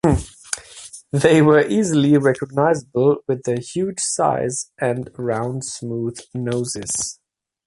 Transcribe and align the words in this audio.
They 1.11 1.43
were 1.43 1.61
easily 1.63 2.17
recognizable 2.17 3.17
with 3.27 3.43
their 3.43 3.59
huge 3.59 3.99
size 3.99 4.71
and 4.79 5.11
round 5.15 5.63
smooth 5.63 6.17
noses. 6.33 7.19